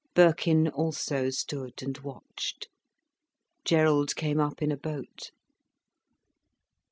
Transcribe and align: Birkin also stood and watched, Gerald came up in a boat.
Birkin 0.15 0.67
also 0.67 1.29
stood 1.29 1.83
and 1.83 1.95
watched, 1.99 2.67
Gerald 3.63 4.15
came 4.15 4.39
up 4.39 4.59
in 4.63 4.71
a 4.71 4.75
boat. 4.75 5.29